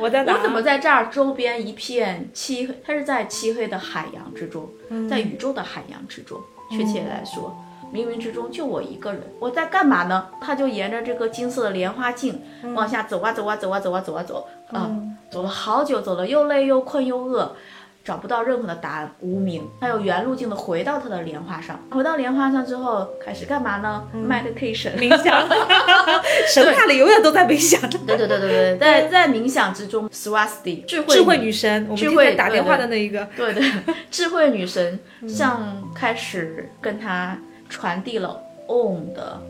[0.00, 0.34] 我在 哪？
[0.34, 1.08] 我怎么在这儿？
[1.10, 4.68] 周边一片漆黑，它是在漆黑的海洋之中，
[5.08, 6.40] 在宇宙的海洋之中。
[6.70, 7.56] 确切来说，
[7.94, 9.22] 冥冥之中就我一个人。
[9.38, 10.28] 我在干嘛呢？
[10.40, 12.40] 他就沿着这个金色的莲花径
[12.74, 14.90] 往下走啊走啊走啊走啊走啊走啊，
[15.30, 17.54] 走了好久，走了又累又困又饿。”
[18.06, 19.68] 找不到任何的答案，无名。
[19.80, 25.44] 他又原路径的回到他的莲花上，回到莲花上之后，开始干嘛呢？meditation，冥想。
[26.46, 27.80] 神话里永远都在冥想。
[28.06, 33.26] 对对对对对，在在冥想之中，Swasti，智慧智慧女神，我们智慧打电话的那一个。
[33.36, 33.62] 对对，
[34.08, 37.36] 智慧女神像开始跟他
[37.68, 39.42] 传递了 Om 的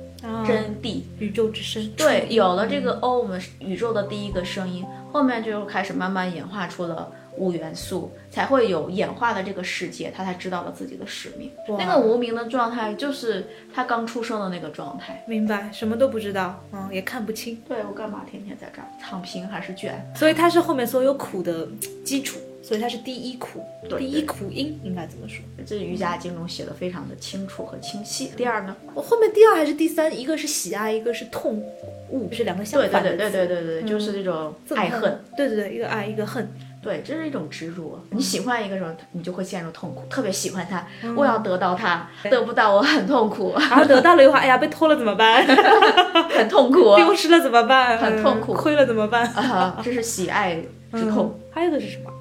[0.46, 1.92] 真谛，宇宙之声。
[1.94, 7.06] 对，有了这个 Om 宇宙的第一个声音，后面就开始慢慢演化出了。
[7.36, 11.50] 五元素才会有演化的这个世界，他才知道了自己的使命。
[11.78, 15.24] 那个无名的状态，就是他刚出生的那个状态。
[15.26, 17.60] 明白，什么都不知道，嗯，也看不清。
[17.68, 20.04] 对我干嘛天天在这儿躺平还是卷？
[20.14, 21.66] 所以他是后面所有苦的
[22.04, 23.60] 基础，所以他是第一苦，
[23.98, 25.44] 第一苦因应该怎么说？
[25.66, 28.30] 这瑜伽经中写的非常的清楚和清晰。
[28.36, 28.76] 第二呢？
[28.94, 30.16] 我后面第二还是第三？
[30.16, 31.62] 一个是喜爱，一个是痛
[32.10, 33.16] 恶，是两个相反的。
[33.16, 35.20] 对对对对对对，就是这种爱恨。
[35.36, 36.48] 对对对，一个爱，一个恨。
[36.86, 38.00] 对，这是一种执着。
[38.10, 40.04] 你喜欢一个人，你就会陷入痛苦。
[40.08, 43.52] 特别喜欢他，我要得到他，得不到我很痛苦。
[43.58, 45.44] 然后得到了以后，哎呀，被偷了怎么办？
[46.30, 46.94] 很痛苦。
[46.94, 47.98] 丢失了怎么办？
[47.98, 48.52] 很痛苦。
[48.54, 49.26] 亏了怎么办？
[49.34, 51.36] 啊，这是喜爱之痛。
[51.50, 52.12] 还有个是什么？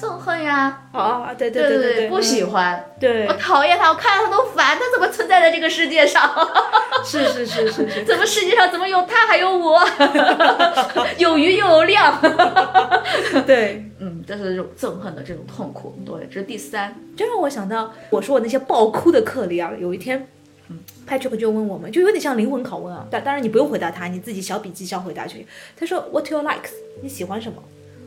[0.00, 0.82] 憎恨呀！
[0.92, 2.84] 哦，对对对对对，不喜欢。
[2.98, 4.78] 对，我讨厌他，我看到他都烦。
[4.78, 6.22] 他怎么存在在这个世界上？
[7.04, 8.04] 是是是是是。
[8.04, 9.80] 怎么世界上怎么有他还有我？
[11.18, 12.18] 有鱼又有量。
[13.46, 13.84] 对。
[14.02, 20.26] 嗯，这是这种憎恨的这种痛苦，对，这是第三，就让我想到，我说我那些爆哭的课里啊，有一天，
[20.68, 25.46] 嗯，Patrick 就问我们，就有点像灵魂拷问啊，但当然你不用回答他，你自己小笔记小回答去。
[25.76, 26.70] 他说 What you likes？
[27.02, 27.62] 你喜欢什么？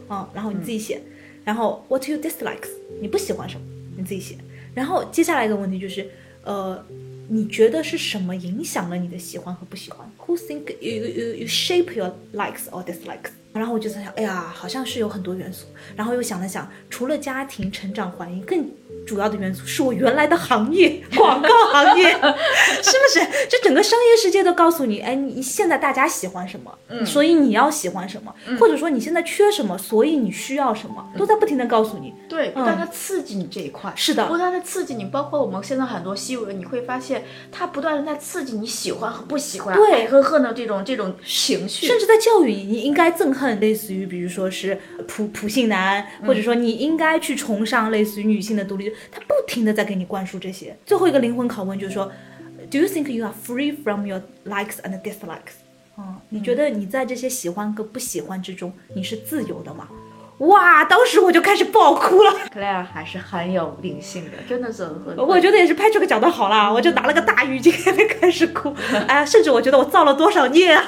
[0.08, 1.00] 啊，然后你自己写。
[1.44, 2.70] 然后 What you dislikes？
[3.02, 3.66] 你不喜欢什么？
[3.98, 4.38] 你自己写。
[4.74, 6.10] 然后接下来一个问题就是，
[6.44, 6.84] 呃，
[7.30, 13.32] 你觉得是什么影响了你的喜欢和不喜欢？Who think you you you shape your likes or dislikes？
[13.54, 15.66] 然后我就在想，哎呀，好像是有很多元素。
[15.96, 18.70] 然后又想了想，除了家庭、成长环境，更
[19.06, 23.48] 主要的元素是我原来的行业——广告行业， 是不是？
[23.50, 32.14] 这整个商业世界都告诉你，哎，你现在大家喜欢什么，嗯，所以你要喜欢什么，或者说你现在缺什么，所以你需要什么，都在不停的告诉你。
[32.30, 33.92] 对，不断的刺激你这一块。
[33.96, 35.06] 是的，不断的刺激你。
[35.06, 43.43] 包括我们现在很多新闻，你会发现它不断的在刺激你喜欢和不喜欢、爱和恨的这种这种情绪，甚至在教育你，你应该憎恨。
[43.60, 44.78] 类似于，比如说是
[45.08, 50.76] 普普信男，或者说你应该去崇尚类似于女性的独立，他不停的在给你灌输这些。
[50.86, 52.12] 最后一个灵魂拷问就是说
[52.70, 55.62] ，Do you think you are free from your likes and dislikes？
[55.98, 59.88] 嗯，你觉得你在这些喜欢和不喜欢之中，你是自由的吗？
[60.48, 60.84] 哇！
[60.86, 62.32] 当时我就开始爆哭了。
[62.54, 65.16] Claire 还是很有灵性的，真的是很。
[65.18, 67.72] 我觉得也是拍这个讲的好啦，我就拿了个大浴巾
[68.20, 68.74] 开始哭。
[69.08, 70.84] 哎，甚至我觉得我造了多少孽啊！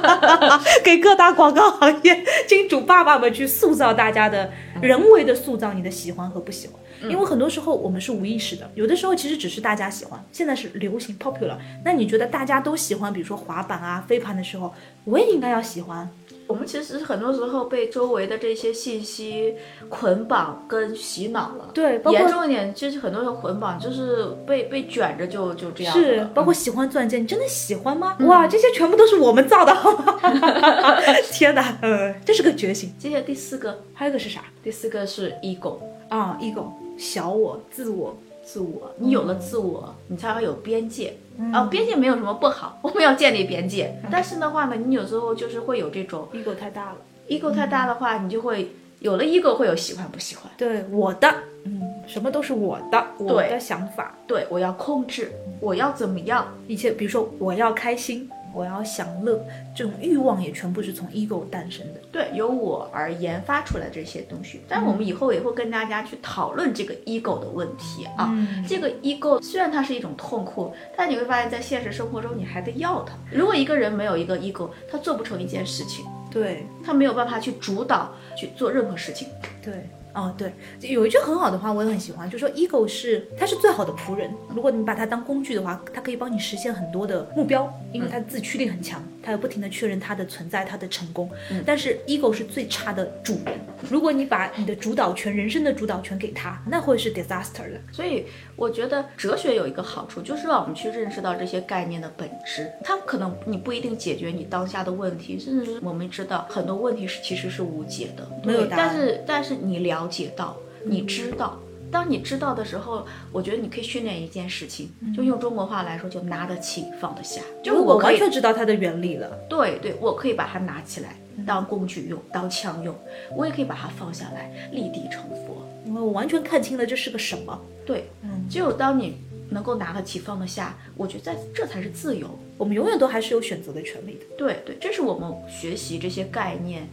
[0.84, 6.76] 给各大广告行业金主爸爸们去塑造大家的，人为的塑造你的喜欢和不喜欢。
[7.10, 11.56] 因为很多时候我们是无意识的，有的时候其实只是大家喜欢，现在是流行 popular。
[11.84, 14.72] 那你觉得大家都喜欢，比如说滑板啊、飞盘的时候，
[15.04, 16.08] 我也应该要喜欢。
[16.46, 19.54] 我们其实很多时候被周围的这些信息
[19.88, 21.70] 捆绑跟洗脑了。
[21.72, 25.92] 对，严重一点，其实很多时候捆绑就是被被卷着就就这样。
[25.92, 28.16] 是，包括喜欢钻戒，你真的喜欢吗？
[28.20, 30.20] 哇，这些全部都是我们造的，好吗？
[31.32, 32.92] 天哪，呃，这是个觉醒。
[32.98, 34.44] 接下来第四个，还有一个是啥？
[34.62, 35.78] 第四个是 ego
[36.08, 36.66] 啊，ego，
[36.98, 38.16] 小我，自我。
[38.44, 41.14] 自我，你有了自我，你才会有边界。
[41.52, 43.98] 啊，边界没有什么不好， 我们要建立边界。
[44.10, 46.96] 但是的话呢，你有时候就是会有这种 ego 太大了
[47.28, 50.44] ，ego 太大的话，你就会有了 ego 会有喜欢不喜欢。
[50.56, 51.28] 对我的，
[51.64, 54.14] 嗯，什么都是我的，我的想法。
[54.28, 56.46] 对我要控制，我要怎么样？
[56.68, 62.00] 一切，比如说我要开心，我要享乐，这种欲望也全部是从 ego 诞生的。
[62.12, 64.60] 对，由我而研发出来这些东西。
[64.68, 68.28] 但我们以后也会跟大家去讨论这个 ego 的问题啊。
[68.30, 73.14] 嗯这个 ego 虽然它是一种痛苦，但你会发现在现实生活中你还得要它。
[73.30, 79.28] 如果一个人没有一个 ego，他做不成一件事情，对他没有办法去主导去做任何事情。
[79.62, 79.74] 对。
[80.14, 84.30] 哦，对，有一句很好的话，我也很喜欢，就说 ego 是它是最好的仆人。
[84.54, 91.30] 如果你把它当工具的话，它可以帮你实现很多的目标，因为它自驱力很强，它要不停的确认他的存在，他的成功。
[91.64, 93.58] 但是 ego 是最差的主人。
[93.90, 97.80] 如果你把你的主导权、人生的主导权给他，那会是 disaster 的。
[97.90, 102.70] 所以我觉得哲学有一个好处，就是让我们去认识到这些概念的本质。
[102.82, 111.58] 它可能你不一定解决你当下的问题，甚至是我们知道很多问题是其实是无解的，没有答案但是但是你了解到，你知道。
[111.94, 117.40] 当你知道的时候，我觉得你可以训练一件事情，就用中国话来说，就拿得起放得下。
[117.62, 119.30] 就是我完全知道它的原理了。
[119.48, 121.14] 对对，我可以把它拿起来
[121.46, 122.92] 当工具用，当枪用，
[123.36, 125.64] 我也可以把它放下来，立地成佛。
[125.86, 127.56] 因为我完全看清了这是个什么。
[127.86, 129.18] 对，嗯只有当你
[129.48, 132.28] 能够拿得起放得下，我觉得在这才是自由。
[132.58, 134.24] 我们永远都还是有选择的权利的。
[134.36, 136.88] 对对，这是我们学习这些概念，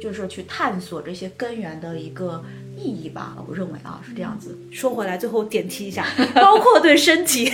[0.00, 2.42] 就是说去探索这些根源的一个
[2.76, 3.36] 意义吧。
[3.48, 4.56] 我认为啊是这样子。
[4.70, 6.04] 说回来，最后点题一下，
[6.34, 7.50] 包括对身体、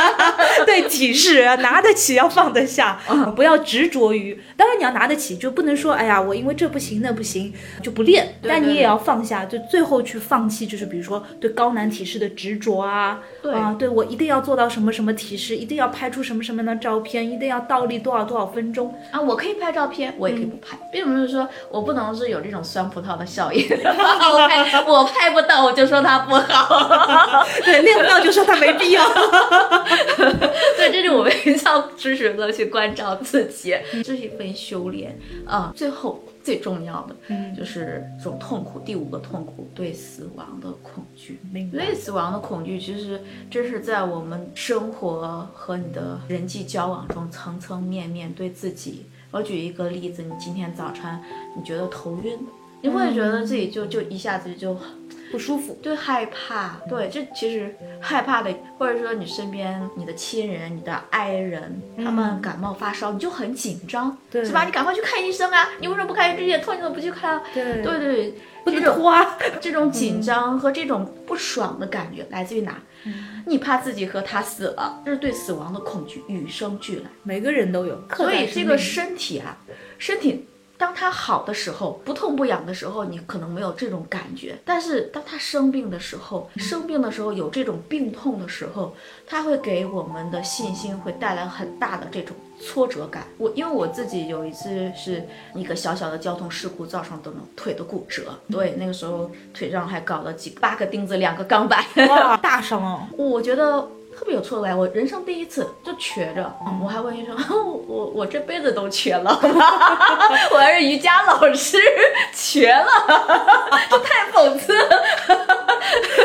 [0.66, 3.00] 对体式，拿得起要放得下，
[3.36, 4.40] 不要执着于。
[4.56, 7.52] 当然你要拿得起，就不能说哎呀，我因为这不行那不行
[7.82, 8.36] 就不练。
[8.42, 18.94] 但你也要放下，就最后去放弃，就是比如说对高难体式的执着啊，对啊，对我一定要做到什么什么体式，一定要拍出什么什么样的照片，一定要倒立多少多少分钟。
[19.10, 27.44] 啊，我可以拍照片，我也可以不拍，并不是说我不能是有这种酸葡萄的效应， 我拍 我拍不到，我就说他不好。
[27.64, 29.02] 对，练不到就说他没必要。
[30.76, 31.32] 对，这是我们
[31.64, 35.72] 要知识的去关照自己，这是一份修炼啊。
[35.74, 38.78] 最后最重要的，嗯就是这种痛苦。
[38.80, 41.40] 第五个痛苦，对死亡的恐惧。
[41.72, 49.06] 对死亡的恐惧，其实这是在我们生活和你的人际交往中层层面面对自己。
[49.30, 51.18] 我举一个例子，你今天早晨
[51.56, 52.38] 你觉得头晕，
[52.84, 54.76] 你会觉得自己就就一下子就
[55.32, 55.78] 不舒服。
[55.82, 64.64] 对害怕，对，这其实害怕的，或者说你身边你的亲人、你的爱人，他们感冒发烧，你就很紧张，对是吧？
[64.64, 65.70] 你赶快去看医生啊！
[65.80, 66.74] 你为什么不看这些痛？
[66.76, 67.42] 你怎么不去看啊？
[67.54, 69.38] 对对对，不能拖啊。
[69.62, 72.78] 这种紧张和这种不爽的感觉来自于哪？
[73.46, 77.04] 你怕自己和他死了，这是对死亡的恐惧与生俱来。
[77.22, 79.56] 每个人都有，所以这个身体啊，
[79.98, 80.46] 身体
[80.84, 84.54] 当他好的时候，不痛不痒的时候，你可能没有这种感觉。
[84.66, 88.94] 但是当他生病的时候，生病的时候有这种病痛的时候，
[89.26, 93.24] 他会给我们的信心会带来很大的这种挫折感。
[93.38, 101.82] 我因为我自己有一次是一个小小的交通事故造成的腿的骨折，对，那个时候腿上还搞了几八个钉子，两个钢板。
[102.10, 103.06] 哇， 大伤哦。
[103.16, 103.88] 我觉得
[104.18, 107.36] 特别有挫败感，我人生第一次就瘸着，嗯我还问医生，
[107.86, 109.38] 我我这辈子都瘸了，
[110.52, 111.78] 我还是瑜伽老师，
[112.34, 112.86] 瘸了，
[113.90, 115.02] 这太讽刺了。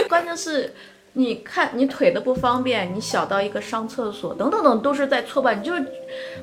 [0.07, 0.73] 关键是。
[1.13, 5.85] 你看，你腿的不方便，你小到一个上厕所等等等，都是在挫败，你就是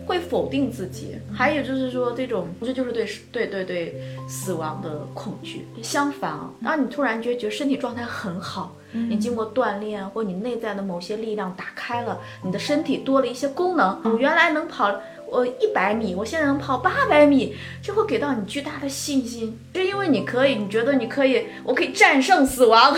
[0.05, 1.17] 会否定自己。
[1.33, 5.67] 还有就是说，这种这就是对对对对死亡的恐惧。
[5.83, 14.93] 相反啊，当你突然觉觉得身体状态很好，你经过锻炼或你内在的某些力量打开了，你的身体多了一些功能，你原来能跑。
[15.31, 22.97] 我一百米，我现在能跑八百米，这会给到你巨大的信心，是因为你可以，你觉得你可以，我可以战胜死亡，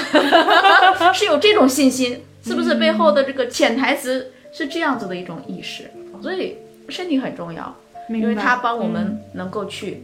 [1.14, 5.90] 是有这种信心，是不是背后的这个潜台词是这样子的一种意识？
[6.22, 6.56] 所以
[6.88, 7.74] 身体很重要，
[8.08, 10.02] 因为它帮我们能够去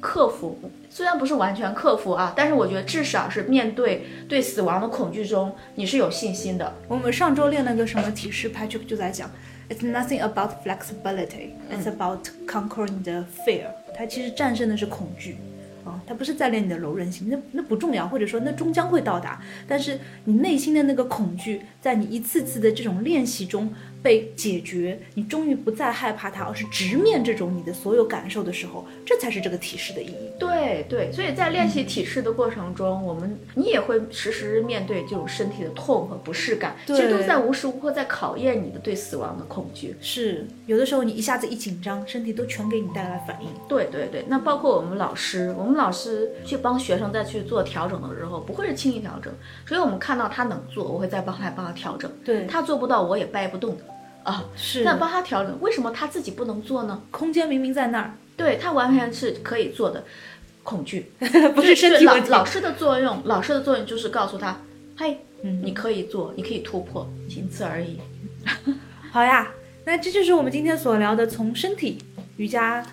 [0.00, 0.58] 克服，
[0.90, 6.74] 虽然不是完全克服啊，但是我觉得至少是面对对死亡的恐惧中，你是有信心的。
[6.88, 9.30] 我们上周练那个什么体式拍就就在讲
[9.72, 13.68] ，It's nothing about flexibility, it's about conquering the fear。
[13.96, 15.36] 它其实战胜的是恐惧。
[15.84, 19.42] 啊，它不是在练你的柔韧性，那那不重要，或者说那终将会到达。
[19.66, 23.68] 但是你内心的那个恐惧，在你一次次的这种练习中
[24.02, 30.30] 被解决，你终于不再害怕它，而是直面这种你的所有感受的时候，这才是这个体式的意义。
[30.38, 39.94] 对对，所以在练习体式的过程中，我们你也会时时面对这种身体的痛和不适感，其实都在无时无刻在考验你的对死亡的恐惧。
[40.00, 43.48] 是，有的时候你一下子一紧张，身体都全给你带来反应。
[43.68, 49.32] 对对对，那包括我们老师，我们老师去帮学生再去做调整的时候，不会是轻易调整，
[49.64, 52.10] 所以我们看到他能做，我会再帮他帮他调整。
[52.24, 53.76] 对他做不到，我也掰不动。
[54.24, 57.02] 啊，是，那帮他调整，为什么他自己不能做呢？
[57.10, 60.04] 空间明明在那儿，对他完全是可以做的，
[60.62, 61.12] 恐惧
[61.54, 64.60] 不是身体老老师的作用，老师的作用就是告诉他，
[64.96, 67.98] 嘿，你可以做，你可以突破，仅此而已。
[69.10, 69.50] 好呀，
[69.84, 71.98] 那这就是我们今天所聊的，从身体
[72.36, 72.84] 瑜伽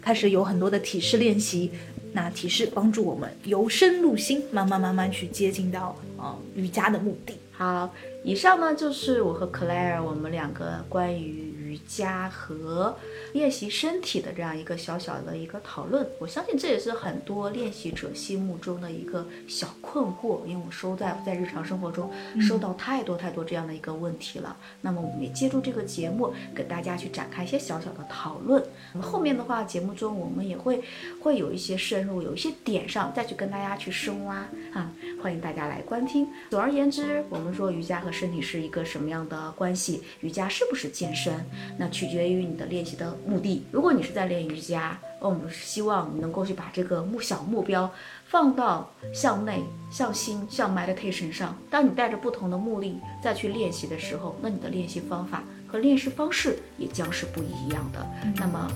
[0.00, 1.70] 开始有很多的体式练习，
[2.12, 7.34] 那体式帮助我们由身入心，慢慢慢慢去接近到呃瑜伽的目的。
[7.56, 7.90] 好。
[8.26, 12.96] 以上呢就是我和 Claire 我们两个关于瑜伽和
[13.34, 16.08] 练习身体的这样一个小小的一个讨论。
[16.18, 22.10] 我相信这也是很多练习者心目中的一个小困惑，因为我收在在日常生活中
[22.40, 24.56] 收到太多太多这样的一个问题了。
[24.80, 28.62] 那么我们也借助这个节目给大家去展开一些小小的讨论。
[28.94, 30.82] 那么后面的话节目中我们也会
[31.20, 34.36] 会有一些深入，有一些点上再去跟大家去深挖
[34.72, 34.90] 啊，
[35.22, 36.26] 欢迎大家来观听。
[36.50, 40.02] 总而言之，我们说瑜伽和身体是一个什么样的关系？
[40.20, 41.34] 瑜伽是不是健身？
[41.76, 43.64] 那取决于你的练习的目的。
[43.70, 47.90] 如果你是在练瑜伽，我们希望你能够去把这个目小目标
[48.26, 51.56] 放到向内、向心、向 meditation 上。
[51.70, 58.06] 当你带着不同的目的再去练习的时候，那你的练习方法和练习方式也将是不一样的。
[58.36, 58.70] 那么，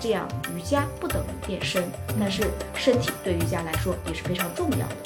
[0.00, 0.26] 这样
[0.56, 1.84] 瑜伽不等于变身，
[2.18, 2.42] 但是
[2.74, 4.96] 身体对瑜伽来说也是非常重要的。